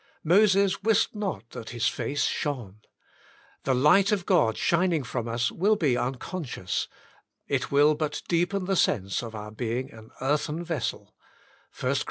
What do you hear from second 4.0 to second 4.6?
of God